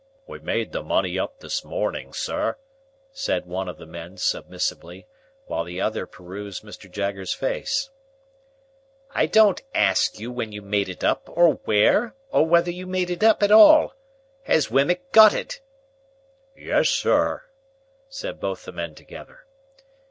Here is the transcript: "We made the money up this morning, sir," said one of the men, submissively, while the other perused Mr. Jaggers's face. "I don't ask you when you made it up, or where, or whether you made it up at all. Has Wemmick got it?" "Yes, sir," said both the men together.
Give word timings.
"We 0.25 0.39
made 0.39 0.71
the 0.71 0.81
money 0.81 1.19
up 1.19 1.41
this 1.41 1.63
morning, 1.63 2.11
sir," 2.11 2.57
said 3.11 3.45
one 3.45 3.69
of 3.69 3.77
the 3.77 3.85
men, 3.85 4.17
submissively, 4.17 5.05
while 5.45 5.63
the 5.63 5.79
other 5.79 6.07
perused 6.07 6.63
Mr. 6.63 6.89
Jaggers's 6.89 7.35
face. 7.35 7.91
"I 9.11 9.27
don't 9.27 9.61
ask 9.75 10.17
you 10.19 10.31
when 10.31 10.51
you 10.53 10.63
made 10.63 10.89
it 10.89 11.03
up, 11.03 11.29
or 11.29 11.49
where, 11.65 12.15
or 12.31 12.47
whether 12.47 12.71
you 12.71 12.87
made 12.87 13.11
it 13.11 13.23
up 13.23 13.43
at 13.43 13.51
all. 13.51 13.93
Has 14.45 14.71
Wemmick 14.71 15.11
got 15.11 15.35
it?" 15.35 15.61
"Yes, 16.57 16.89
sir," 16.89 17.43
said 18.09 18.39
both 18.39 18.65
the 18.65 18.71
men 18.71 18.95
together. 18.95 19.45